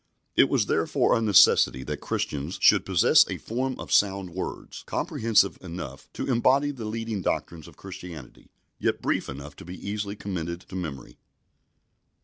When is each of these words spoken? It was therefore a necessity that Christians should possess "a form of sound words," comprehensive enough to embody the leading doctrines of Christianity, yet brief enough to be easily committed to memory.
It 0.35 0.49
was 0.49 0.65
therefore 0.65 1.15
a 1.15 1.21
necessity 1.21 1.83
that 1.83 2.01
Christians 2.01 2.57
should 2.59 2.87
possess 2.87 3.23
"a 3.29 3.37
form 3.37 3.79
of 3.79 3.91
sound 3.93 4.31
words," 4.31 4.81
comprehensive 4.87 5.59
enough 5.61 6.09
to 6.13 6.25
embody 6.27 6.71
the 6.71 6.85
leading 6.85 7.21
doctrines 7.21 7.67
of 7.67 7.77
Christianity, 7.77 8.49
yet 8.79 9.03
brief 9.03 9.29
enough 9.29 9.55
to 9.57 9.63
be 9.65 9.77
easily 9.87 10.15
committed 10.15 10.61
to 10.61 10.75
memory. 10.75 11.19